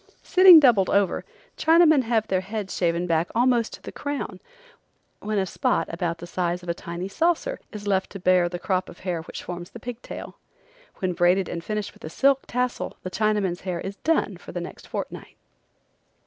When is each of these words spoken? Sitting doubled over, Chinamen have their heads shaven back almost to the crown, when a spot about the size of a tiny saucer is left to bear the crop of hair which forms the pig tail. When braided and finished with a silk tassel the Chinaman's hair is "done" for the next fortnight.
Sitting 0.23 0.59
doubled 0.59 0.89
over, 0.89 1.23
Chinamen 1.57 2.01
have 2.01 2.25
their 2.27 2.41
heads 2.41 2.75
shaven 2.75 3.05
back 3.05 3.29
almost 3.35 3.73
to 3.73 3.83
the 3.83 3.91
crown, 3.91 4.39
when 5.19 5.37
a 5.37 5.45
spot 5.45 5.85
about 5.91 6.17
the 6.17 6.25
size 6.25 6.63
of 6.63 6.69
a 6.69 6.73
tiny 6.73 7.07
saucer 7.07 7.59
is 7.71 7.85
left 7.85 8.09
to 8.09 8.19
bear 8.19 8.49
the 8.49 8.57
crop 8.57 8.89
of 8.89 9.01
hair 9.01 9.21
which 9.21 9.43
forms 9.43 9.69
the 9.69 9.79
pig 9.79 10.01
tail. 10.01 10.39
When 10.95 11.13
braided 11.13 11.47
and 11.47 11.63
finished 11.63 11.93
with 11.93 12.03
a 12.03 12.09
silk 12.09 12.45
tassel 12.47 12.97
the 13.03 13.11
Chinaman's 13.11 13.61
hair 13.61 13.79
is 13.79 13.97
"done" 13.97 14.37
for 14.37 14.51
the 14.51 14.59
next 14.61 14.87
fortnight. 14.87 15.37